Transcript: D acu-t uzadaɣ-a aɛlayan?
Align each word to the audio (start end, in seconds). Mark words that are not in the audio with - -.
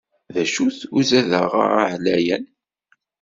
D 0.33 0.35
acu-t 0.43 0.79
uzadaɣ-a 0.97 1.65
aɛlayan? 1.83 2.45